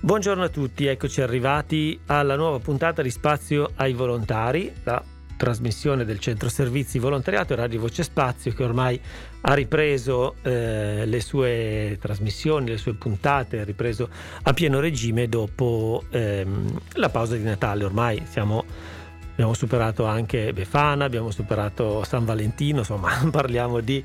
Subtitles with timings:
[0.00, 5.02] Buongiorno a tutti, eccoci arrivati alla nuova puntata di Spazio ai Volontari, la
[5.36, 8.98] trasmissione del Centro Servizi Volontariato e Radio Voce Spazio che ormai
[9.40, 14.08] ha ripreso eh, le sue trasmissioni, le sue puntate, ha ripreso
[14.42, 17.84] a pieno regime dopo ehm, la pausa di Natale.
[17.84, 18.64] Ormai siamo,
[19.32, 24.02] abbiamo superato anche Befana, abbiamo superato San Valentino, insomma parliamo di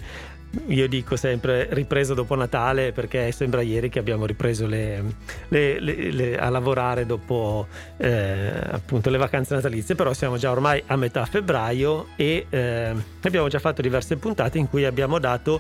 [0.67, 5.03] io dico sempre ripreso dopo Natale perché sembra ieri che abbiamo ripreso le,
[5.49, 10.95] le, le, a lavorare dopo eh, appunto le vacanze natalizie, però siamo già ormai a
[10.95, 15.59] metà febbraio e eh, abbiamo già fatto diverse puntate in cui abbiamo dato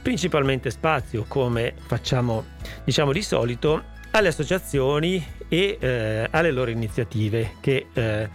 [0.00, 2.44] principalmente spazio, come facciamo
[2.84, 3.82] diciamo di solito,
[4.12, 8.28] alle associazioni e eh, alle loro iniziative che eh,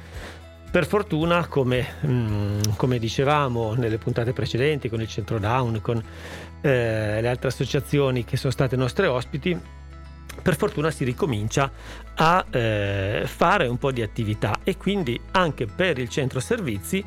[0.74, 6.04] per fortuna, come, mh, mm, come, dicevamo nelle puntate precedenti, con il Centro Down, con
[6.62, 9.56] eh, le altre associazioni che sono state nostre ospiti,
[10.42, 11.72] per fortuna si ricomincia
[12.16, 14.62] a eh, fare un po' di attività.
[14.64, 17.06] E quindi anche per il centro servizi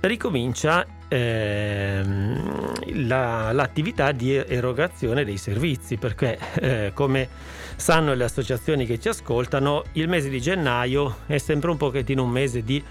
[0.00, 7.28] ricomincia ehm, la, l'attività di erogazione dei servizi perché eh, come
[7.76, 12.30] sanno le associazioni che ci ascoltano il mese di gennaio è sempre un pochettino un
[12.30, 12.82] mese di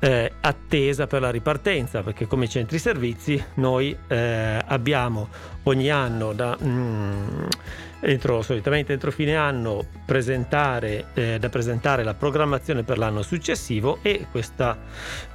[0.00, 5.28] eh, attesa per la ripartenza perché come centri servizi noi eh, abbiamo
[5.64, 7.46] ogni anno da mm,
[8.00, 14.26] entro, solitamente entro fine anno presentare, eh, da presentare la programmazione per l'anno successivo e
[14.30, 14.76] questa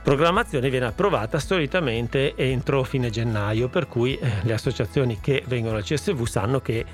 [0.02, 5.84] programmazione viene approvata solitamente entro fine gennaio per cui eh, le associazioni che vengono al
[5.84, 6.86] CSV sanno che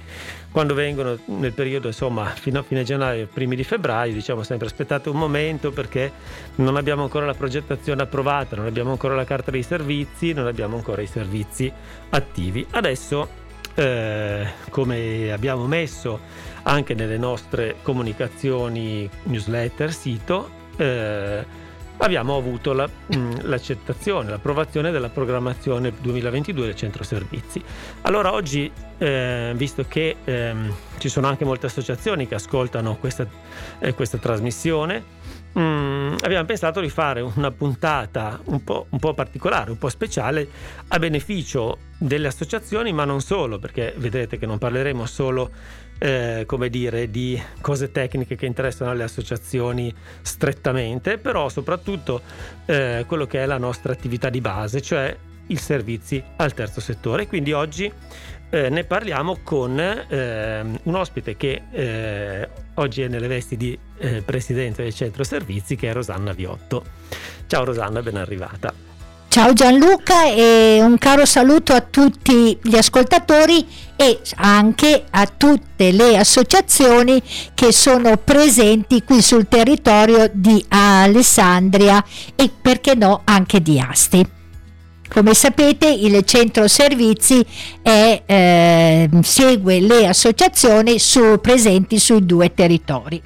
[0.52, 5.10] quando vengono nel periodo insomma fino a fine gennaio primi di febbraio diciamo sempre aspettate
[5.10, 6.12] un momento perché
[6.56, 10.76] non abbiamo ancora la progettazione approvata non abbiamo ancora la carta dei servizi non abbiamo
[10.76, 11.72] ancora i servizi
[12.10, 12.66] attivi.
[12.72, 13.28] Adesso
[13.76, 16.20] eh, come abbiamo messo
[16.64, 21.46] anche nelle nostre comunicazioni newsletter, sito, eh,
[22.00, 27.62] abbiamo avuto la, mm, l'accettazione, l'approvazione della programmazione 2022 del centro servizi.
[28.02, 33.26] Allora oggi, eh, visto che ehm, ci sono anche molte associazioni che ascoltano questa,
[33.80, 35.18] eh, questa trasmissione,
[35.58, 40.48] Mm, abbiamo pensato di fare una puntata un po', un po', particolare, un po' speciale
[40.90, 45.50] a beneficio delle associazioni, ma non solo, perché vedrete che non parleremo solo
[46.00, 52.22] eh, come dire, di cose tecniche che interessano alle associazioni strettamente, però soprattutto
[52.66, 55.16] eh, quello che è la nostra attività di base, cioè
[55.48, 57.28] i servizi al terzo settore.
[57.28, 57.92] Quindi oggi
[58.50, 64.22] eh, ne parliamo con eh, un ospite che eh, oggi è nelle vesti di eh,
[64.24, 66.84] presidente del centro servizi che è Rosanna Viotto.
[67.48, 68.89] Ciao Rosanna, ben arrivata.
[69.30, 73.64] Ciao Gianluca e un caro saluto a tutti gli ascoltatori
[73.96, 77.22] e anche a tutte le associazioni
[77.54, 82.04] che sono presenti qui sul territorio di Alessandria
[82.36, 84.28] e perché no anche di Asti.
[85.08, 87.46] Come sapete il centro servizi
[87.84, 93.22] è, eh, segue le associazioni su, presenti sui due territori.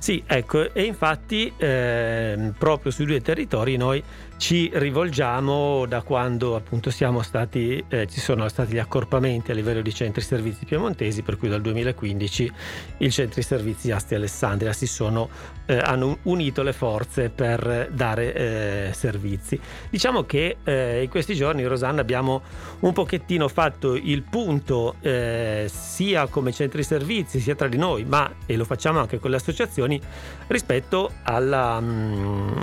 [0.00, 4.02] Sì, ecco, e infatti eh, proprio sui due territori noi
[4.40, 9.92] ci rivolgiamo da quando appunto stati, eh, ci sono stati gli accorpamenti a livello di
[9.92, 12.52] centri servizi piemontesi, per cui dal 2015
[12.98, 15.28] i centri servizi Asti Alessandria si sono,
[15.66, 19.60] eh, hanno unito le forze per dare eh, servizi.
[19.90, 22.40] Diciamo che eh, in questi giorni, Rosanna, abbiamo
[22.80, 28.32] un pochettino fatto il punto eh, sia come centri servizi, sia tra di noi, ma
[28.46, 30.00] e lo facciamo anche con le associazioni,
[30.46, 31.78] rispetto alla...
[31.78, 32.62] Mh, mm,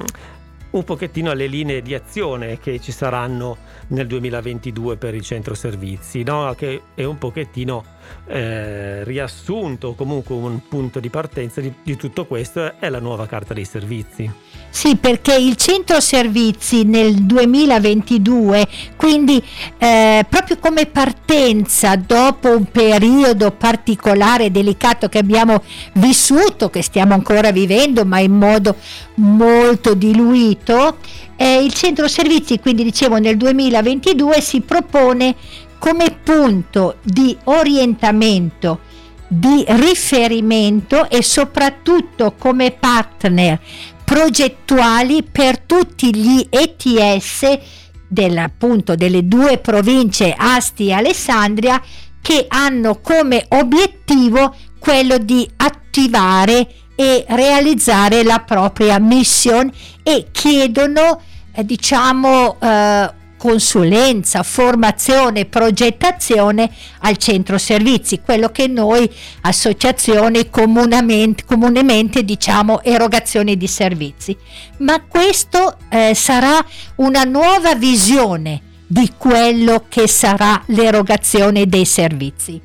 [0.78, 6.24] un pochettino alle linee di azione che ci saranno nel 2022 per il centro servizi,
[6.24, 6.54] no?
[6.58, 7.84] che è un pochettino
[8.28, 13.54] eh, riassunto, comunque un punto di partenza di, di tutto questo è la nuova carta
[13.54, 14.30] dei servizi.
[14.70, 19.42] Sì, perché il centro servizi nel 2022, quindi
[19.78, 27.52] eh, proprio come partenza dopo un periodo particolare, delicato che abbiamo vissuto, che stiamo ancora
[27.52, 28.76] vivendo, ma in modo
[29.16, 30.98] molto diluito,
[31.38, 35.36] eh, il centro servizi, quindi dicevo nel 2022, si propone
[35.78, 38.80] come punto di orientamento,
[39.28, 43.60] di riferimento e soprattutto come partner
[44.04, 47.60] progettuali per tutti gli ETS
[48.08, 51.82] del, appunto, delle due province Asti e Alessandria
[52.22, 61.22] che hanno come obiettivo quello di attivare e realizzare la propria mission e chiedono
[61.58, 66.70] eh, diciamo eh, consulenza, formazione, progettazione
[67.00, 69.10] al centro servizi, quello che noi
[69.42, 74.38] associazioni comunemente, diciamo erogazione di servizi.
[74.78, 76.64] Ma questo eh, sarà
[76.96, 82.62] una nuova visione di quello che sarà l'erogazione dei servizi.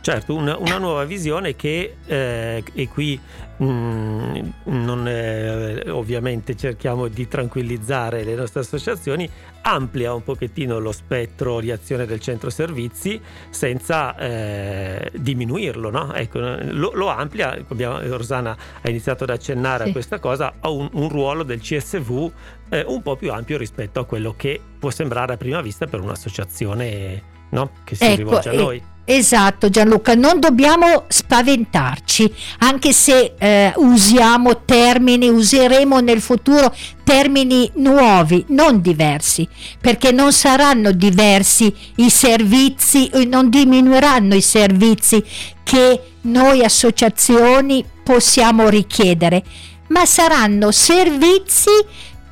[0.00, 3.18] Certo, una, una nuova visione che, eh, e qui
[3.62, 9.28] mm, non, eh, ovviamente cerchiamo di tranquillizzare le nostre associazioni,
[9.62, 13.20] amplia un pochettino lo spettro di azione del centro servizi
[13.50, 16.14] senza eh, diminuirlo, no?
[16.14, 19.90] ecco, lo, lo, amplia, abbiamo, Rosana ha iniziato ad accennare sì.
[19.90, 22.30] a questa cosa, ha un, un ruolo del CSV
[22.68, 26.00] eh, un po' più ampio rispetto a quello che può sembrare a prima vista per
[26.00, 27.70] un'associazione no?
[27.84, 28.94] che si ecco, rivolge a noi.
[29.08, 36.74] Esatto Gianluca, non dobbiamo spaventarci, anche se eh, usiamo termini, useremo nel futuro
[37.04, 39.48] termini nuovi, non diversi,
[39.80, 45.22] perché non saranno diversi i servizi, non diminuiranno i servizi
[45.62, 49.44] che noi associazioni possiamo richiedere,
[49.90, 51.70] ma saranno servizi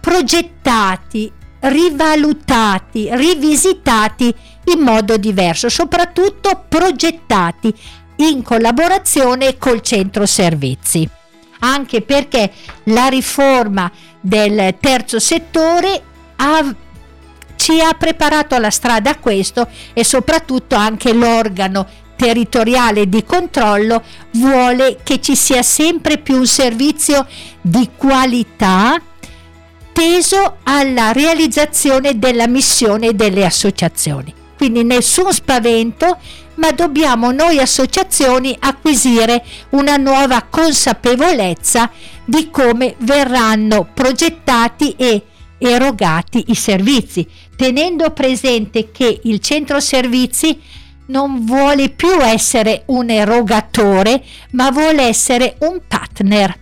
[0.01, 1.31] progettati,
[1.61, 4.35] rivalutati, rivisitati
[4.73, 7.75] in modo diverso, soprattutto progettati
[8.17, 11.09] in collaborazione col centro servizi.
[11.61, 12.53] Anche perché
[12.85, 13.91] la riforma
[14.21, 16.03] del terzo settore
[16.37, 16.75] ha,
[17.57, 24.03] ci ha preparato la strada a questo e soprattutto anche l'organo territoriale di controllo
[24.33, 27.27] vuole che ci sia sempre più un servizio
[27.61, 29.01] di qualità
[29.93, 34.43] teso alla realizzazione della missione delle associazioni.
[34.57, 36.19] Quindi nessun spavento,
[36.57, 41.91] ma dobbiamo noi associazioni acquisire una nuova consapevolezza
[42.25, 45.23] di come verranno progettati e
[45.59, 50.61] erogati i servizi, tenendo presente che il centro servizi
[51.07, 54.23] non vuole più essere un erogatore,
[54.53, 56.59] ma vuole essere un partner.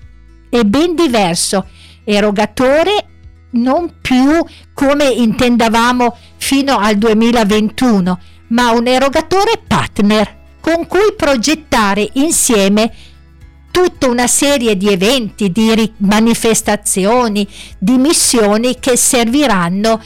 [0.48, 1.66] È ben diverso.
[2.04, 3.11] Erogatore
[3.52, 4.44] non più
[4.74, 8.18] come intendavamo fino al 2021,
[8.48, 12.92] ma un erogatore partner con cui progettare insieme
[13.70, 20.00] tutta una serie di eventi, di manifestazioni, di missioni che serviranno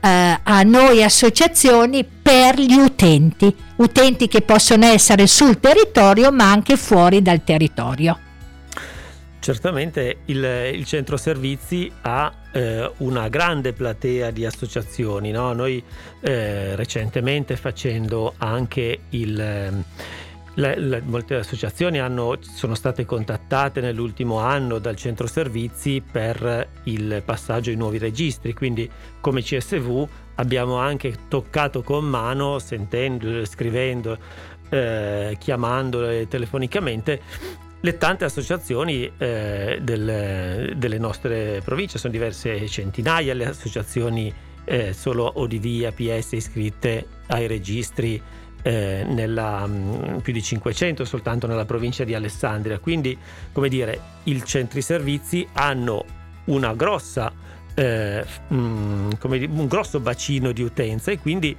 [0.00, 6.76] eh, a noi associazioni per gli utenti, utenti che possono essere sul territorio ma anche
[6.76, 8.18] fuori dal territorio.
[9.40, 15.30] Certamente il, il centro servizi ha eh, una grande platea di associazioni.
[15.30, 15.52] No?
[15.52, 15.82] Noi
[16.20, 19.40] eh, recentemente facendo anche il...
[19.40, 19.84] Ehm,
[20.54, 27.22] le, le, molte associazioni hanno, sono state contattate nell'ultimo anno dal centro servizi per il
[27.24, 28.90] passaggio ai nuovi registri, quindi
[29.20, 34.18] come CSV abbiamo anche toccato con mano, sentendo, scrivendo,
[34.68, 37.20] eh, chiamandole telefonicamente
[37.80, 44.32] le tante associazioni eh, del, delle nostre province, sono diverse centinaia le associazioni
[44.64, 48.20] eh, solo ODV, APS iscritte ai registri
[48.62, 52.78] eh, nella, mh, mm, più di 500 soltanto nella provincia di Alessandria.
[52.78, 53.16] Quindi,
[53.52, 56.04] come dire, i centri servizi hanno
[56.46, 57.32] una grossa,
[57.74, 61.56] eh, mh, mm, come un grosso bacino di utenza e quindi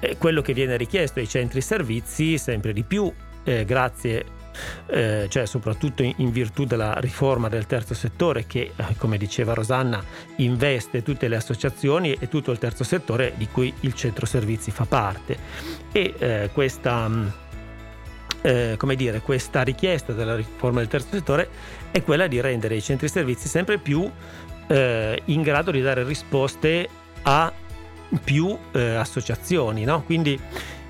[0.00, 3.10] eh, quello che viene richiesto ai centri servizi sempre di più,
[3.44, 4.42] eh, grazie
[4.86, 9.54] eh, cioè soprattutto in, in, virtù della riforma del terzo settore che, eh, come diceva
[9.54, 10.02] Rosanna,
[10.36, 14.84] investe tutte le associazioni e tutto il terzo settore di cui il centro servizi fa
[14.84, 15.36] parte.
[15.92, 17.26] E eh, questa, mm,
[18.42, 21.48] eh, come dire, questa richiesta della riforma del terzo settore
[21.90, 24.10] è quella di rendere i centri servizi sempre più
[24.66, 26.88] eh, in grado di dare risposte
[27.22, 27.52] a
[28.22, 30.02] più eh, associazioni, no?
[30.02, 30.38] quindi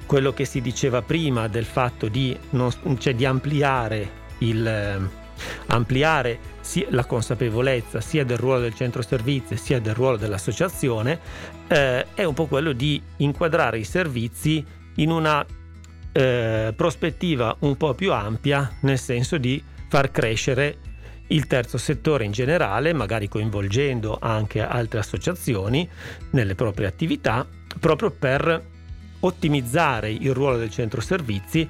[0.07, 5.11] quello che si diceva prima del fatto di, non, cioè di ampliare, il,
[5.67, 6.39] ampliare
[6.91, 11.21] la consapevolezza sia del ruolo del centro servizi sia del ruolo dell'associazione
[11.69, 14.65] eh, è un po' quello di inquadrare i servizi
[14.97, 15.45] in una
[16.13, 20.79] eh, prospettiva un po' più ampia nel senso di far crescere
[21.29, 25.89] il terzo settore in generale, magari coinvolgendo anche altre associazioni
[26.31, 27.47] nelle proprie attività,
[27.81, 28.63] proprio per
[29.27, 31.69] ottimizzare il ruolo del centro servizi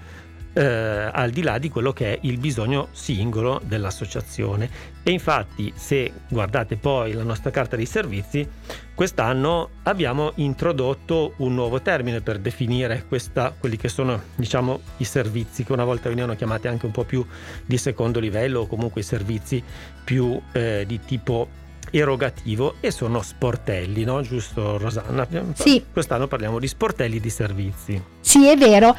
[0.56, 4.70] eh, al di là di quello che è il bisogno singolo dell'associazione.
[5.02, 8.49] E infatti, se guardate poi la nostra carta dei servizi,
[8.94, 15.64] quest'anno abbiamo introdotto un nuovo termine per definire questa, quelli che sono diciamo, i servizi
[15.64, 17.26] che una volta venivano chiamati anche un po' più
[17.66, 19.62] di secondo livello o comunque i servizi
[20.04, 24.23] più eh, di tipo erogativo e sono sportelli, no?
[24.23, 25.26] Giusto Rosanna?
[25.55, 25.83] Sì.
[25.93, 28.03] Quest'anno parliamo di sportelli di servizi.
[28.21, 28.97] Sì, è vero.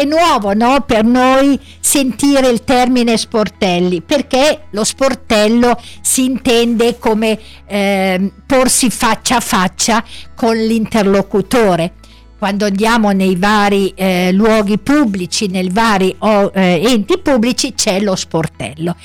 [0.00, 0.80] È nuovo no?
[0.86, 9.36] per noi sentire il termine sportelli perché lo sportello si intende come eh, porsi faccia
[9.36, 10.02] a faccia
[10.34, 11.92] con l'interlocutore
[12.40, 18.16] quando andiamo nei vari eh, luoghi pubblici, nei vari oh, eh, enti pubblici, c'è lo
[18.16, 18.96] sportello.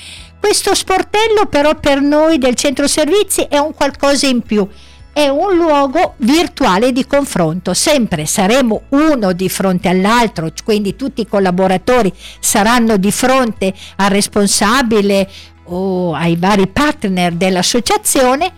[0.46, 4.64] Questo sportello però per noi del centro servizi è un qualcosa in più,
[5.12, 11.26] è un luogo virtuale di confronto, sempre saremo uno di fronte all'altro, quindi tutti i
[11.26, 15.28] collaboratori saranno di fronte al responsabile
[15.64, 18.52] o ai vari partner dell'associazione,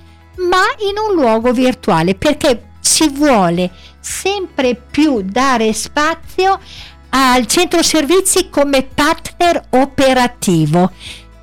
[0.50, 6.61] ma in un luogo virtuale perché si vuole sempre più dare spazio
[7.09, 10.92] al centro servizi come partner operativo,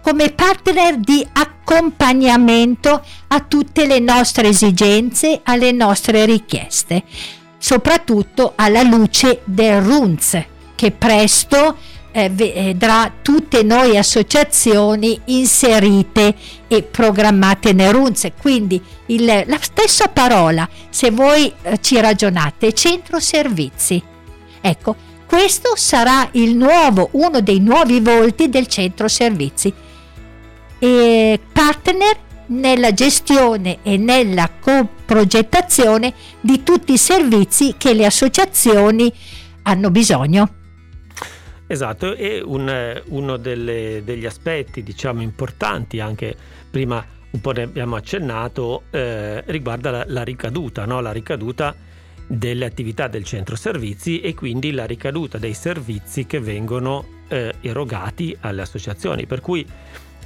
[0.06, 7.02] come partner di accompagnamento a tutte le nostre esigenze, alle nostre richieste,
[7.58, 10.44] soprattutto alla luce del RUNZ
[10.76, 11.78] che presto
[12.12, 16.36] eh, vedrà tutte noi associazioni inserite
[16.68, 18.28] e programmate nel RUNZ.
[18.40, 24.00] Quindi il, la stessa parola, se voi eh, ci ragionate, centro servizi.
[24.62, 24.96] Ecco,
[25.26, 29.74] questo sarà nuovo, uno dei nuovi volti del centro servizi.
[30.80, 32.18] E partner
[32.48, 39.12] nella gestione e nella coprogettazione di tutti i servizi che le associazioni
[39.64, 40.54] hanno bisogno.
[41.68, 46.36] Esatto, e un, uno delle, degli aspetti diciamo importanti, anche
[46.70, 51.02] prima un po' ne abbiamo accennato, eh, riguarda la, la ricaduta, no?
[51.02, 51.76] la ricaduta
[52.28, 58.36] delle attività del centro servizi e quindi la ricaduta dei servizi che vengono eh, erogati
[58.42, 59.26] alle associazioni.
[59.26, 59.66] Per cui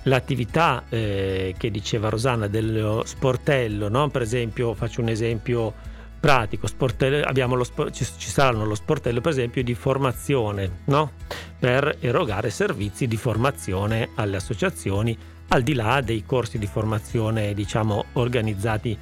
[0.04, 4.10] l'attività eh, che diceva Rosanna dello sportello, no?
[4.10, 5.74] per esempio faccio un esempio
[6.20, 11.12] pratico, lo, ci, ci, saranno lo sportello per esempio di formazione no?
[11.58, 15.18] per erogare servizi di formazione alle associazioni
[15.50, 18.98] al di là dei corsi di formazione diciamo organizzati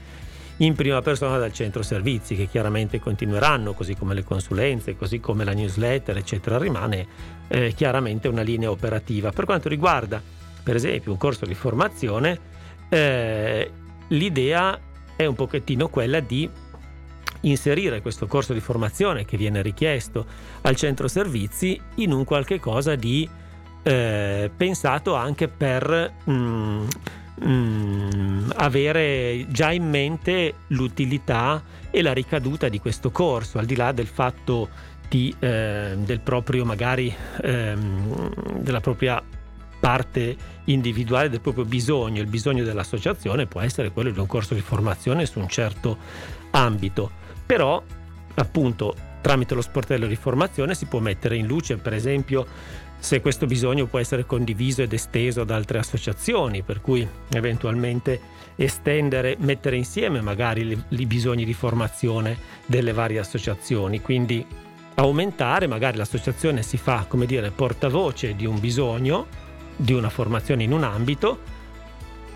[0.57, 5.43] in prima persona dal centro servizi che chiaramente continueranno così come le consulenze così come
[5.43, 7.05] la newsletter eccetera rimane
[7.47, 10.21] eh, chiaramente una linea operativa per quanto riguarda
[10.67, 12.37] per esempio un corso di formazione
[12.89, 13.71] eh,
[14.09, 14.77] l'idea
[15.15, 16.49] è un pochettino quella di
[17.41, 20.25] inserire questo corso di formazione che viene richiesto
[20.63, 23.27] al centro servizi in un qualche cosa di
[23.81, 26.87] eh, pensato anche per mm,
[27.45, 33.93] mm, avere già in mente l'utilità e la ricaduta di questo corso, al di là
[33.93, 34.67] del fatto
[35.07, 39.23] di, eh, del proprio magari ehm, della propria
[39.87, 44.59] parte individuale del proprio bisogno, il bisogno dell'associazione può essere quello di un corso di
[44.59, 45.97] formazione su un certo
[46.51, 47.09] ambito.
[47.45, 47.81] Però
[48.35, 52.45] appunto tramite lo sportello di formazione si può mettere in luce per esempio
[52.99, 58.19] se questo bisogno può essere condiviso ed esteso ad altre associazioni, per cui eventualmente
[58.57, 64.45] estendere, mettere insieme magari i bisogni di formazione delle varie associazioni, quindi
[64.95, 69.45] aumentare, magari l'associazione si fa come dire portavoce di un bisogno,
[69.77, 71.55] di una formazione in un ambito,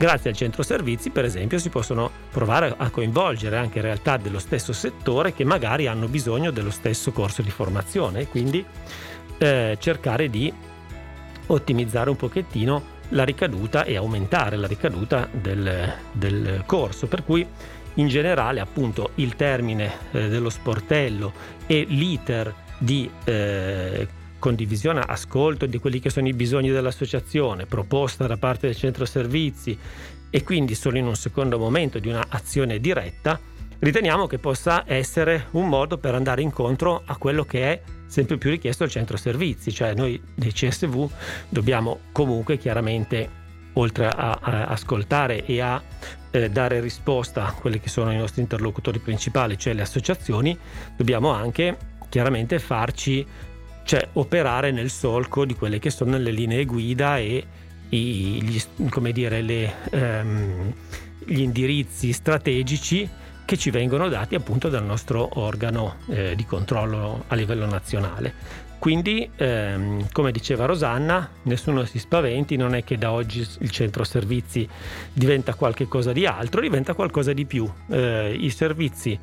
[0.01, 4.74] Grazie al centro servizi, per esempio, si possono provare a coinvolgere anche realtà dello stesso
[4.74, 8.65] settore che magari hanno bisogno dello stesso corso di formazione e quindi
[9.38, 10.51] eh, cercare di
[11.45, 17.05] ottimizzare un pochettino la ricaduta e aumentare la ricaduta del, del corso.
[17.05, 17.45] Per cui
[17.93, 21.31] in generale appunto il termine eh, dello sportello
[21.67, 24.07] e l'iter di eh,
[24.41, 29.77] condivisione, ascolto di quelli che sono i bisogni dell'associazione, proposta da parte del centro servizi
[30.29, 33.39] e quindi solo in un secondo momento di un'azione diretta,
[33.77, 38.50] riteniamo che possa essere un modo per andare incontro a quello che è sempre più
[38.50, 41.10] richiesto al centro servizi, cioè noi dei CSV
[41.48, 43.39] dobbiamo comunque chiaramente
[43.74, 45.81] oltre a, a ascoltare e a
[46.31, 50.57] eh, dare risposta a quelli che sono i nostri interlocutori principali, cioè le associazioni,
[50.98, 51.77] dobbiamo anche
[52.10, 53.25] chiaramente farci
[53.91, 57.45] cioè operare nel solco di quelle che sono le linee guida e
[57.89, 58.62] i, gli,
[59.12, 60.74] dire, le, um,
[61.25, 63.10] gli, indirizzi strategici
[63.43, 68.33] che ci vengono dati appunto dal nostro organo eh, di controllo a livello nazionale.
[68.79, 74.05] Quindi, ehm, come diceva Rosanna, nessuno si spaventi, non è che da oggi il centro
[74.05, 74.65] servizi
[75.12, 77.69] diventa qualcosa di altro, diventa qualcosa di più.
[77.89, 79.19] Eh, I servizi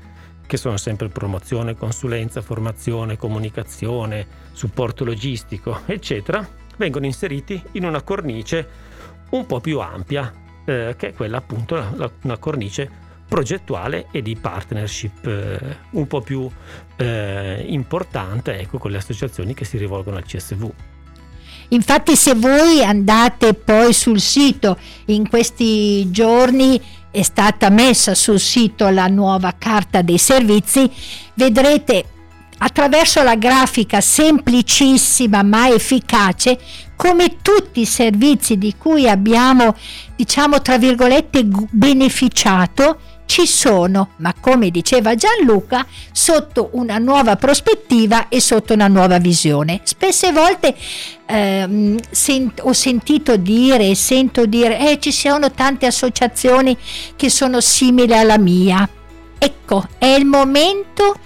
[0.48, 6.44] che sono sempre promozione, consulenza, formazione, comunicazione, supporto logistico, eccetera,
[6.78, 8.66] vengono inseriti in una cornice
[9.30, 10.32] un po' più ampia
[10.64, 12.90] eh, che è quella appunto la, una cornice
[13.28, 16.50] progettuale e di partnership eh, un po' più
[16.96, 20.70] eh, importante ecco, con le associazioni che si rivolgono al CSV.
[21.70, 28.88] Infatti se voi andate poi sul sito in questi giorni è stata messa sul sito
[28.88, 30.90] la nuova carta dei servizi,
[31.34, 32.04] vedrete
[32.58, 36.58] attraverso la grafica semplicissima ma efficace
[36.96, 39.76] come tutti i servizi di cui abbiamo
[40.16, 48.40] diciamo tra virgolette beneficiato ci sono, ma come diceva Gianluca, sotto una nuova prospettiva e
[48.40, 49.80] sotto una nuova visione.
[49.82, 50.74] Spesse volte
[51.26, 56.74] ehm, sent- ho sentito dire e sento dire eh, ci sono tante associazioni
[57.16, 58.88] che sono simili alla mia.
[59.36, 61.16] Ecco, è il momento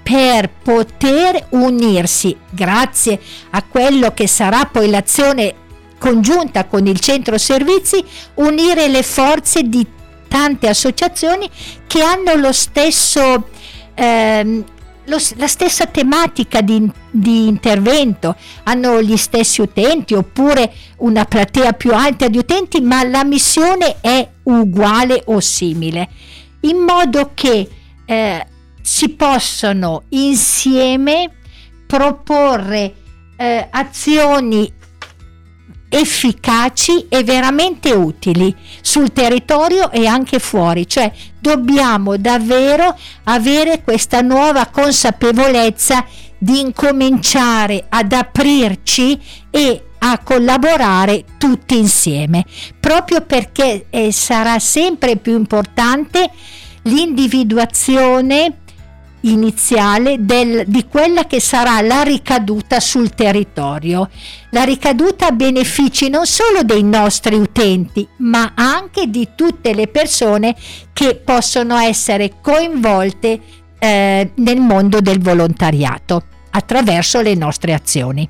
[0.00, 5.54] per poter unirsi grazie a quello che sarà poi l'azione
[5.98, 8.02] congiunta con il centro servizi,
[8.34, 9.84] unire le forze di
[10.28, 11.48] tante associazioni
[11.86, 13.48] che hanno lo stesso,
[13.94, 14.64] ehm,
[15.06, 21.92] lo, la stessa tematica di, di, intervento, hanno gli stessi utenti oppure una platea più
[21.92, 26.08] alta di utenti, ma la missione è uguale o simile,
[26.60, 27.68] in modo che
[28.04, 28.46] eh,
[28.82, 31.30] si possano insieme
[31.86, 32.94] proporre
[33.36, 34.70] eh, azioni
[35.88, 44.66] efficaci e veramente utili sul territorio e anche fuori, cioè dobbiamo davvero avere questa nuova
[44.66, 46.04] consapevolezza
[46.36, 49.18] di incominciare ad aprirci
[49.50, 52.44] e a collaborare tutti insieme,
[52.78, 56.30] proprio perché eh, sarà sempre più importante
[56.82, 58.58] l'individuazione
[59.22, 64.08] iniziale del, di quella che sarà la ricaduta sul territorio.
[64.50, 70.54] La ricaduta a benefici non solo dei nostri utenti, ma anche di tutte le persone
[70.92, 73.40] che possono essere coinvolte
[73.78, 78.28] eh, nel mondo del volontariato attraverso le nostre azioni.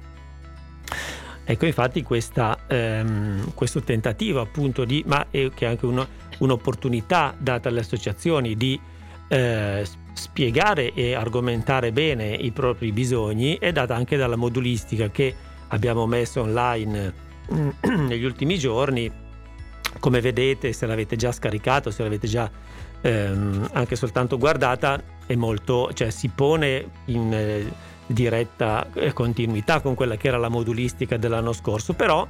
[1.45, 6.07] Ecco, infatti, questa, ehm, questo tentativo appunto di, ma è che è anche uno,
[6.38, 8.79] un'opportunità data alle associazioni di
[9.29, 15.35] eh, spiegare e argomentare bene i propri bisogni è data anche dalla modulistica che
[15.69, 17.14] abbiamo messo online
[17.53, 17.69] mm,
[18.09, 19.27] negli ultimi giorni.
[20.01, 22.51] Come vedete, se l'avete già scaricato, se l'avete già
[23.01, 27.73] ehm, anche soltanto guardata, è molto, cioè si pone in eh,
[28.07, 32.27] diretta continuità con quella che era la modulistica dell'anno scorso, però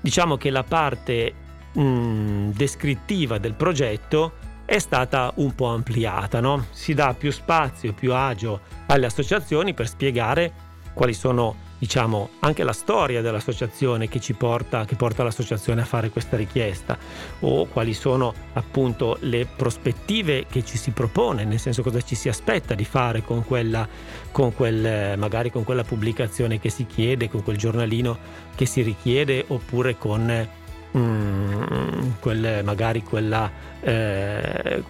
[0.00, 1.32] diciamo che la parte
[1.72, 6.66] mh, mm, descrittiva del progetto è stata un po' ampliata, no?
[6.70, 10.52] si dà più spazio, più agio alle associazioni per spiegare
[10.94, 16.08] quali sono diciamo anche la storia dell'associazione che ci porta, che porta l'associazione a fare
[16.08, 16.96] questa richiesta
[17.40, 22.30] o quali sono appunto le prospettive che ci si propone, nel senso cosa ci si
[22.30, 23.86] aspetta di fare con quella,
[24.30, 28.16] con quel, magari con quella pubblicazione che si chiede, con quel giornalino
[28.54, 30.62] che si richiede oppure con
[30.96, 34.82] mm, quelle, magari quella, eh,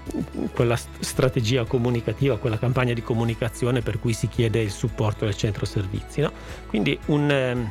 [0.52, 5.66] quella strategia comunicativa, quella campagna di comunicazione per cui si chiede il supporto del centro
[5.66, 6.20] servizi.
[6.20, 6.32] No?
[6.66, 7.70] Quindi un, eh,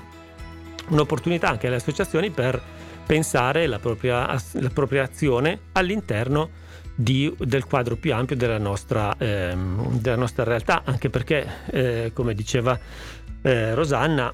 [0.89, 2.61] un'opportunità anche alle associazioni per
[3.05, 6.61] pensare la propria, la propria azione all'interno
[6.95, 9.55] di, del quadro più ampio della nostra, eh,
[9.91, 12.77] della nostra realtà, anche perché, eh, come diceva
[13.41, 14.31] eh, Rosanna,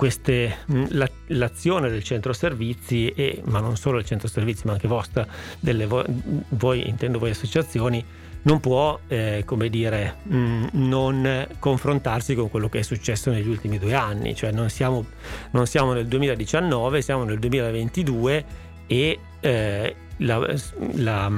[0.00, 0.60] queste,
[0.92, 5.26] la, l'azione del centro servizi, e, ma non solo del centro servizi, ma anche vostra,
[5.58, 6.02] delle vo,
[6.48, 8.02] voi, intendo voi associazioni,
[8.44, 13.78] non può, eh, come dire, mh, non confrontarsi con quello che è successo negli ultimi
[13.78, 15.04] due anni, cioè non siamo,
[15.50, 18.44] non siamo nel 2019, siamo nel 2022
[18.86, 20.56] e eh, la,
[20.94, 21.30] la,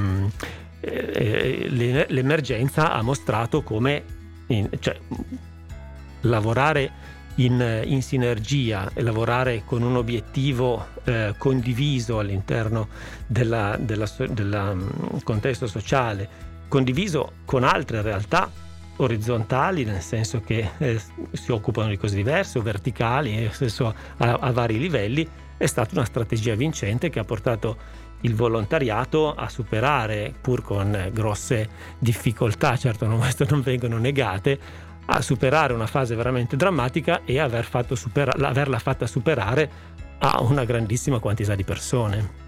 [0.79, 1.66] eh,
[2.09, 4.05] l'emergenza ha mostrato come
[4.79, 4.96] cioè,
[6.20, 12.88] lavorare in, in, sinergia e lavorare con un obiettivo eh, condiviso all'interno
[13.27, 16.29] del mm, contesto sociale,
[16.68, 18.51] condiviso con altre realtà
[18.97, 21.01] orizzontali, nel senso che eh,
[21.33, 25.95] si occupano di cose diverse, o verticali, nel senso a, a vari livelli, è stata
[25.95, 31.68] una strategia vincente che ha portato il volontariato a superare, pur con grosse
[31.99, 34.59] difficoltà, certo non, non vengono negate,
[35.06, 39.70] a superare una fase veramente drammatica e aver fatto supera- averla fatta superare
[40.18, 42.40] a una grandissima quantità di persone.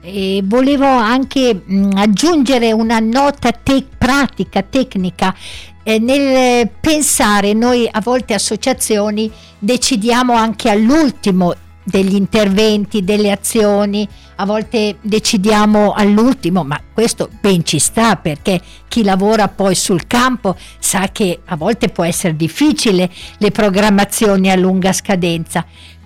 [0.00, 5.34] E volevo anche mh, aggiungere una nota te- pratica, tecnica.
[5.82, 14.44] Eh, nel pensare, noi a volte associazioni decidiamo anche all'ultimo degli interventi, delle azioni, a
[14.44, 21.08] volte decidiamo all'ultimo, ma questo ben ci sta perché chi lavora poi sul campo sa
[21.10, 25.64] che a volte può essere difficile le programmazioni a lunga scadenza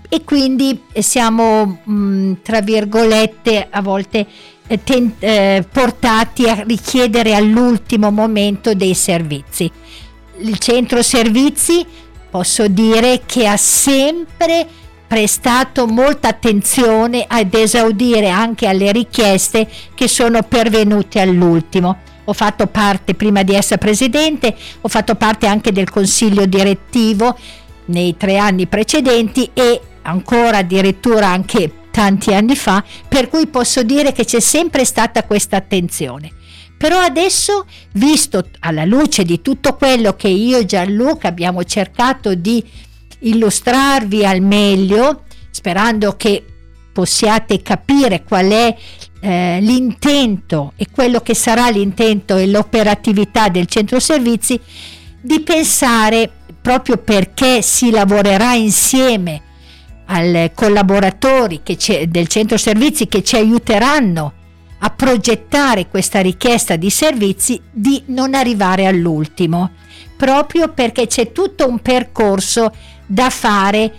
[0.09, 4.27] e quindi siamo mh, tra virgolette a volte
[4.66, 9.71] eh, ten, eh, portati a richiedere all'ultimo momento dei servizi.
[10.38, 11.85] Il centro servizi
[12.31, 14.66] posso dire che ha sempre
[15.11, 21.96] prestato molta attenzione ad esaudire anche alle richieste che sono pervenute all'ultimo.
[22.27, 27.37] Ho fatto parte, prima di essere presidente, ho fatto parte anche del consiglio direttivo
[27.87, 34.12] nei tre anni precedenti e ancora addirittura anche tanti anni fa, per cui posso dire
[34.12, 36.31] che c'è sempre stata questa attenzione.
[36.79, 42.64] Però adesso, visto alla luce di tutto quello che io e Gianluca abbiamo cercato di
[43.21, 46.45] illustrarvi al meglio, sperando che
[46.93, 48.77] possiate capire qual è
[49.21, 54.59] eh, l'intento e quello che sarà l'intento e l'operatività del centro servizi,
[55.21, 56.31] di pensare
[56.61, 59.43] proprio perché si lavorerà insieme
[60.07, 61.61] ai collaboratori
[62.09, 64.33] del centro servizi che ci aiuteranno
[64.83, 69.73] a progettare questa richiesta di servizi di non arrivare all'ultimo,
[70.17, 72.73] proprio perché c'è tutto un percorso
[73.11, 73.92] da fare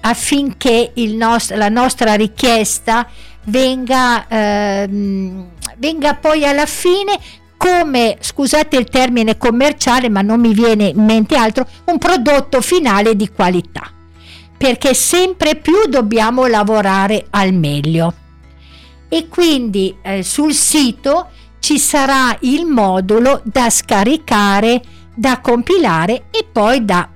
[0.00, 3.08] affinché nost- la nostra richiesta
[3.44, 5.46] venga, ehm,
[5.78, 7.18] venga poi alla fine
[7.56, 13.16] come, scusate il termine commerciale, ma non mi viene in mente altro, un prodotto finale
[13.16, 13.90] di qualità.
[14.58, 18.12] Perché sempre più dobbiamo lavorare al meglio.
[19.08, 21.30] E quindi eh, sul sito
[21.60, 24.82] ci sarà il modulo da scaricare,
[25.14, 27.08] da compilare e poi da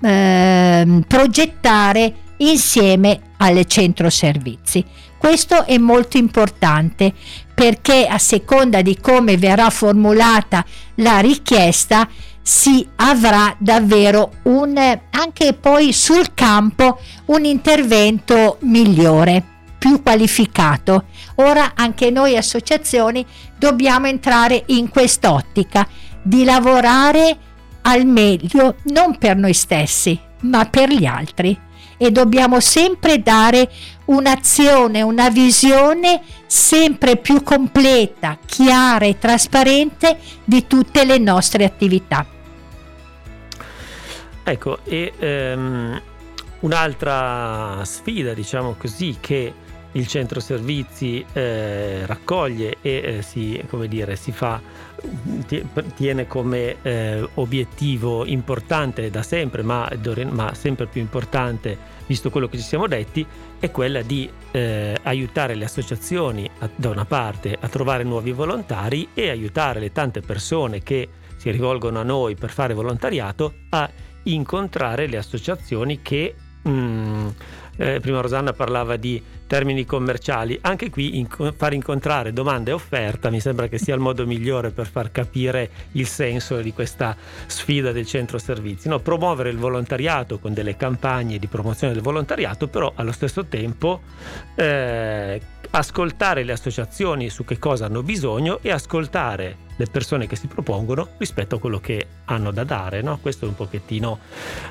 [0.00, 4.84] eh, progettare insieme al centro servizi.
[5.16, 7.12] Questo è molto importante
[7.54, 10.64] perché a seconda di come verrà formulata
[10.96, 12.08] la richiesta
[12.42, 14.76] si avrà davvero un
[15.10, 19.42] anche poi sul campo un intervento migliore,
[19.78, 21.06] più qualificato.
[21.36, 25.88] Ora anche noi associazioni dobbiamo entrare in quest'ottica
[26.22, 27.36] di lavorare
[27.86, 31.58] al meglio non per noi stessi, ma per gli altri.
[31.98, 33.70] E dobbiamo sempre dare
[34.06, 42.26] un'azione, una visione sempre più completa, chiara e trasparente di tutte le nostre attività.
[44.42, 45.12] Ecco, e
[45.56, 46.00] um,
[46.60, 49.54] un'altra sfida, diciamo così, che
[49.92, 54.60] il centro servizi eh, raccoglie e eh, si, dire, si, fa,
[55.94, 59.88] tiene come eh, obiettivo importante da sempre, ma,
[60.30, 63.26] ma, sempre più importante visto quello che ci siamo detti,
[63.58, 69.08] è quella di eh, aiutare le associazioni a, da una parte a trovare nuovi volontari
[69.12, 73.90] e aiutare le tante persone che si rivolgono a noi per fare volontariato a
[74.24, 76.34] incontrare le associazioni che...
[76.68, 77.28] Mm,
[77.78, 83.30] eh, prima Rosanna parlava di termini commerciali, anche qui in, far incontrare domanda e offerta
[83.30, 87.92] mi sembra che sia il modo migliore per far capire il senso di questa sfida
[87.92, 88.88] del centro servizi.
[88.88, 88.98] No?
[88.98, 94.02] Promuovere il volontariato con delle campagne di promozione del volontariato, però allo stesso tempo
[94.54, 100.46] eh, ascoltare le associazioni su che cosa hanno bisogno e ascoltare le persone che si
[100.46, 103.02] propongono rispetto a quello che hanno da dare.
[103.02, 103.18] No?
[103.20, 104.18] Questo è un pochettino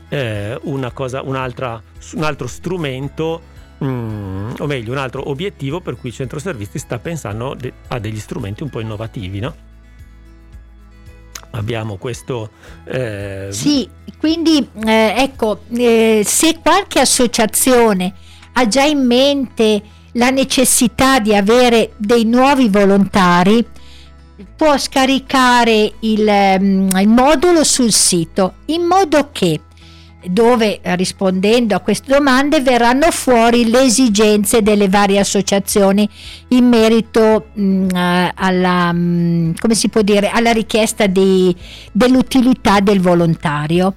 [0.10, 0.60] eh,
[0.94, 6.80] cosa, un altro strumento Mm, o meglio un altro obiettivo per cui il centro servizi
[6.80, 9.56] sta pensando de- a degli strumenti un po' innovativi, no?
[11.52, 12.52] Abbiamo questo...
[12.86, 13.48] Eh...
[13.52, 18.14] Sì, quindi eh, ecco, eh, se qualche associazione
[18.54, 19.82] ha già in mente
[20.14, 23.66] la necessità di avere dei nuovi volontari,
[24.56, 29.62] può scaricare il, mm, il modulo sul sito in modo che
[30.30, 36.08] dove eh, rispondendo a queste domande verranno fuori le esigenze delle varie associazioni
[36.50, 37.88] in merito mh, mm,
[38.36, 41.56] alla, mh, mm, dire, alla richiesta di,
[41.92, 43.96] dell'utilità del volontario.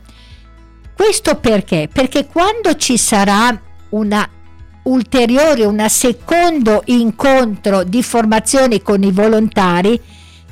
[0.94, 1.88] Questo perché?
[1.92, 3.60] Perché quando ci sarà
[3.90, 4.28] una
[4.82, 10.00] ulteriore, un secondo incontro di formazione con i volontari,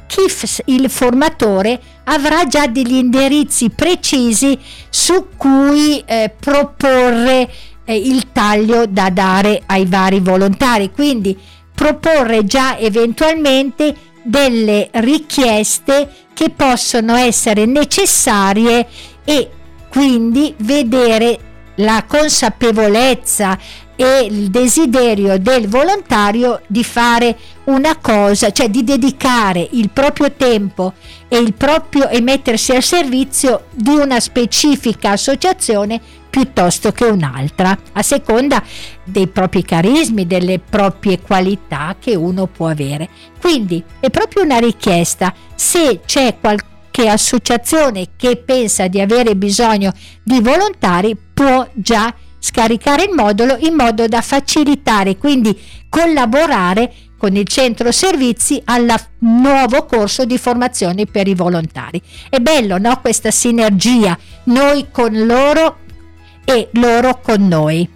[0.07, 7.51] KIF, il formatore, avrà già degli indirizzi precisi su cui eh, proporre
[7.85, 10.91] eh, il taglio da dare ai vari volontari.
[10.91, 11.37] Quindi
[11.75, 18.87] proporre già eventualmente delle richieste che possono essere necessarie
[19.25, 19.51] e
[19.89, 21.39] quindi vedere
[21.77, 23.59] la consapevolezza
[23.97, 30.93] e il desiderio del volontario di fare una cosa, cioè di dedicare il proprio tempo
[31.29, 38.03] e, il proprio, e mettersi al servizio di una specifica associazione piuttosto che un'altra, a
[38.03, 38.63] seconda
[39.03, 43.09] dei propri carismi, delle proprie qualità che uno può avere.
[43.41, 50.41] Quindi è proprio una richiesta, se c'è qualche associazione che pensa di avere bisogno di
[50.41, 52.15] volontari, può già
[52.47, 58.87] scaricare il modulo in modo da facilitare, quindi collaborare con il centro servizi al
[59.21, 62.01] nuovo corso di formazione per i volontari.
[62.29, 63.01] È bello, no?
[63.01, 65.79] Questa sinergia, noi con loro
[66.45, 67.96] e loro con noi.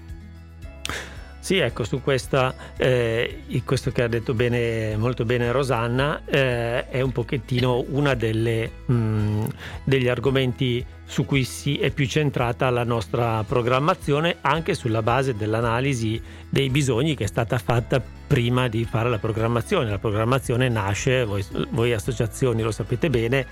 [1.51, 7.01] Sì, ecco, su questa, eh, questo che ha detto bene, molto bene Rosanna, eh, è
[7.01, 9.45] un pochettino uno mm,
[9.83, 16.23] degli argomenti su cui si è più centrata la nostra programmazione, anche sulla base dell'analisi
[16.49, 19.91] dei bisogni che è stata fatta prima di fare la programmazione.
[19.91, 23.45] La programmazione nasce, voi, voi associazioni lo sapete bene,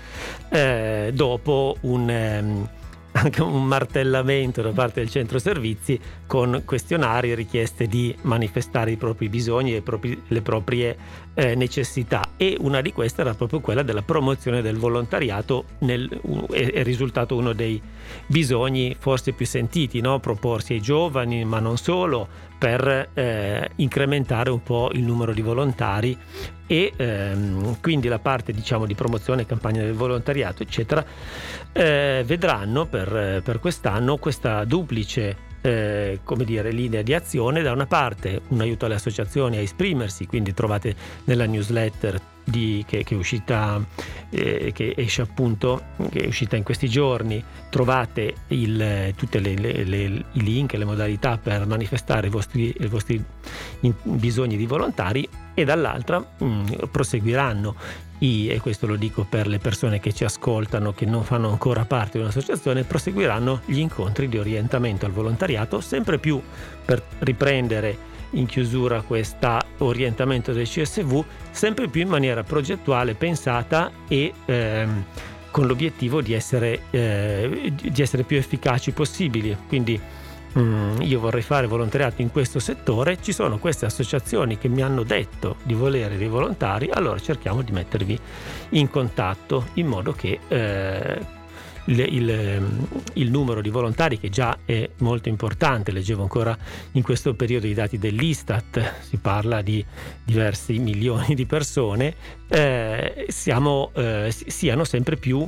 [0.47, 2.09] eh, dopo un...
[2.09, 2.77] Eh,
[3.21, 8.95] anche un martellamento da parte del centro servizi con questionari e richieste di manifestare i
[8.95, 9.83] propri bisogni e
[10.27, 10.97] le proprie
[11.33, 16.09] eh, necessità e una di queste era proprio quella della promozione del volontariato nel,
[16.49, 17.81] è, è, risultato uno dei
[18.25, 20.19] bisogni forse più sentiti, no?
[20.19, 26.15] proporsi ai giovani ma non solo per eh, incrementare un po' il numero di volontari
[26.67, 31.03] e ehm, quindi la parte diciamo di promozione, campagna del volontariato eccetera
[31.71, 37.61] eh, vedranno per, per quest'anno questa duplice eh, come dire, linea di azione.
[37.61, 40.95] Da una parte un aiuto alle associazioni a esprimersi, quindi trovate
[41.25, 42.19] nella newsletter
[42.49, 43.83] di, che, che, è uscita,
[44.29, 48.35] eh, che esce appunto, che è uscita in questi giorni, trovate
[49.15, 53.23] tutti i link e le modalità per manifestare i vostri, i vostri
[54.03, 58.07] bisogni di volontari e dall'altra mh, mm, proseguiranno.
[58.21, 61.85] I, e questo lo dico per le persone che ci ascoltano, che non fanno ancora
[61.85, 66.41] parte di un'associazione, proseguiranno gli incontri di orientamento al volontariato, sempre più
[66.83, 74.33] per riprendere in chiusura questo orientamento del CSV, sempre più in maniera progettuale, pensata e
[74.45, 75.05] ehm,
[75.51, 79.55] con l'obiettivo di essere, eh, di essere più efficaci possibili.
[79.67, 79.99] Quindi
[80.57, 85.03] mm, io vorrei fare volontariato in questo settore, ci sono queste associazioni che mi hanno
[85.03, 88.19] detto di volere dei volontari, allora cerchiamo di mettervi
[88.69, 91.37] in contatto in modo che eh,
[91.89, 96.57] il, il, il, numero di volontari che già è molto importante, leggevo ancora
[96.93, 99.83] in questo periodo i dati dell'Istat, si parla di
[100.23, 102.15] diversi milioni di persone,
[102.47, 105.47] eh, siamo, eh, siano sempre più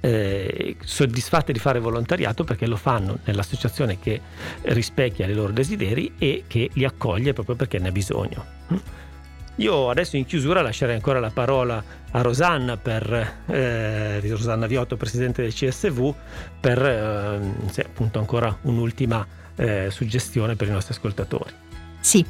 [0.00, 4.20] eh, soddisfatte di fare volontariato perché lo fanno nell'associazione che
[4.62, 8.44] rispecchia i loro desideri e che li accoglie proprio perché ne ha bisogno.
[9.60, 15.42] Io adesso in chiusura lascerei ancora la parola a Rosanna, per, eh, Rosanna Viotto, presidente
[15.42, 16.14] del CSV,
[16.58, 21.52] per eh, se, appunto ancora un'ultima eh, suggestione per i nostri ascoltatori.
[22.00, 22.24] Sì,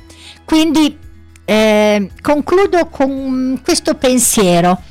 [0.45, 0.99] quindi
[1.45, 4.83] eh, concludo con questo pensiero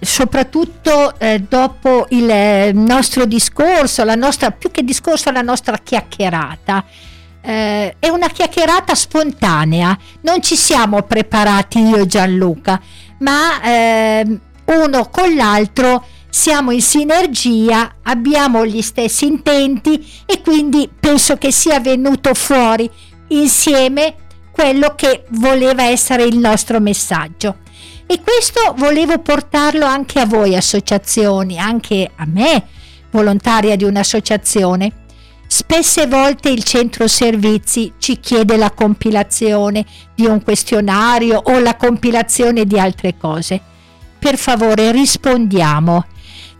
[0.00, 6.84] soprattutto eh, dopo il eh, nostro discorso, la nostra, più che discorso, la nostra chiacchierata.
[7.42, 12.80] Eh, è una chiacchierata spontanea, non ci siamo preparati io e Gianluca,
[13.20, 21.36] ma eh, uno con l'altro siamo in sinergia, abbiamo gli stessi intenti e quindi penso
[21.36, 22.88] che sia venuto fuori
[23.28, 24.14] insieme
[24.50, 27.58] quello che voleva essere il nostro messaggio.
[28.06, 32.66] E questo volevo portarlo anche a voi associazioni, anche a me,
[33.10, 34.92] volontaria di un'associazione.
[35.52, 39.84] Spesse volte il centro servizi ci chiede la compilazione
[40.14, 43.60] di un questionario o la compilazione di altre cose.
[44.16, 46.06] Per favore rispondiamo.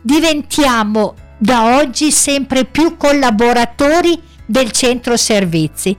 [0.01, 5.95] Diventiamo da oggi sempre più collaboratori del centro servizi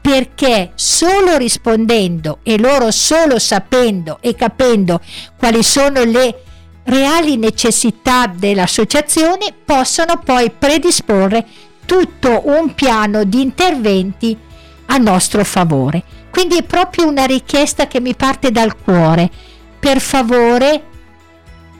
[0.00, 5.00] perché solo rispondendo e loro solo sapendo e capendo
[5.38, 6.42] quali sono le
[6.86, 11.46] reali necessità dell'associazione possono poi predisporre
[11.92, 14.34] tutto un piano di interventi
[14.86, 16.02] a nostro favore.
[16.30, 19.30] Quindi è proprio una richiesta che mi parte dal cuore.
[19.78, 20.84] Per favore,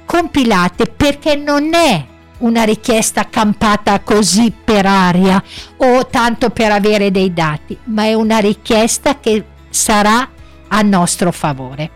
[0.04, 2.04] compilate perché non è
[2.40, 5.42] una richiesta campata così per aria
[5.78, 10.28] o tanto per avere dei dati, ma è una richiesta che sarà
[10.68, 11.90] a nostro favore.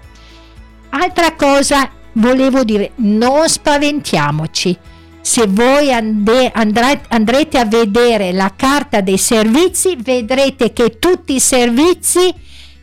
[0.89, 4.79] Altra cosa volevo dire, non spaventiamoci.
[5.27, 11.41] Se voi ande, andrete, andrete a vedere la carta dei servizi, vedrete che tutti i
[11.41, 12.33] servizi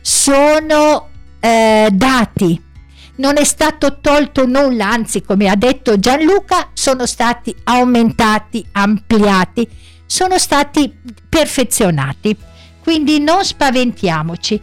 [0.02, 1.08] sono
[1.40, 2.62] eh, dati.
[3.16, 9.66] Non è stato tolto nulla, anzi, come ha detto Gianluca, sono stati aumentati, ampliati,
[10.04, 10.94] sono stati
[11.26, 12.36] perfezionati.
[12.82, 14.60] Quindi non spaventiamoci.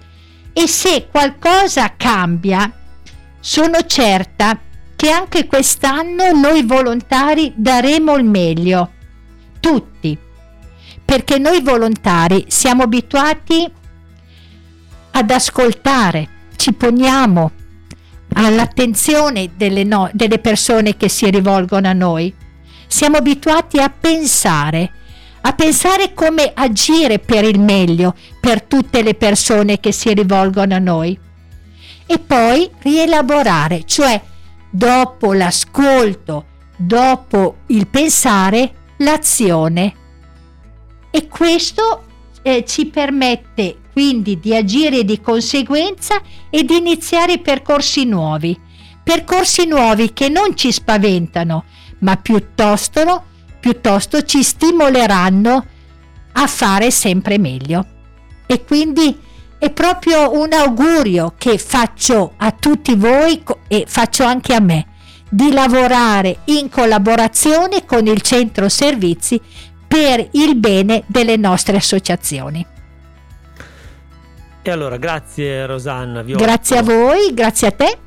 [0.54, 2.72] E se qualcosa cambia,
[3.40, 4.56] sono certa
[5.02, 8.92] che anche quest'anno noi volontari daremo il meglio,
[9.60, 10.16] tutti,
[11.04, 13.68] perché noi volontari siamo abituati
[15.10, 17.52] ad ascoltare, ci poniamo
[18.34, 22.32] all'attenzione delle, no, delle persone che si rivolgono a noi,
[22.86, 24.92] siamo abituati a pensare,
[25.42, 30.80] a pensare come agire per il meglio per tutte le persone che si rivolgono a
[30.80, 31.20] noi.
[32.06, 34.30] E poi rielaborare, cioè
[34.72, 36.46] dopo l'ascolto,
[36.78, 39.94] dopo il pensare, l'azione.
[41.12, 42.06] E questo
[42.42, 48.58] eh, ci permette quindi di agire di conseguenza e di iniziare percorsi nuovi,
[49.04, 51.66] percorsi nuovi che non ci spaventano,
[52.00, 53.26] ma piuttosto,
[53.60, 55.66] piuttosto ci stimoleranno
[56.32, 57.86] a fare sempre meglio.
[58.46, 59.20] E quindi
[59.62, 64.88] è proprio un augurio che faccio a tutti voi e faccio anche a me
[65.30, 69.40] di lavorare in collaborazione con il centro servizi
[69.88, 72.66] per il bene delle nostre associazioni.
[74.64, 76.24] E allora grazie Rosanna.
[76.24, 77.98] grazie a voi, grazie a te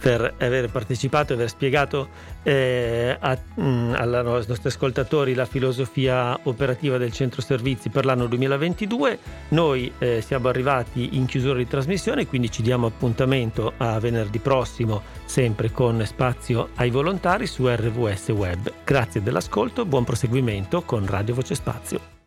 [0.00, 2.08] per aver partecipato e aver spiegato
[2.42, 8.26] eh, a, mh, mm, ai nostri ascoltatori la filosofia operativa del centro servizi per l'anno
[8.26, 9.18] 2022.
[9.48, 15.02] Noi eh, siamo arrivati in chiusura di trasmissione, quindi ci diamo appuntamento a venerdì prossimo,
[15.24, 18.72] sempre con spazio ai volontari su RVS Web.
[18.84, 22.19] Grazie dell'ascolto, buon proseguimento con Radio Voce Spazio.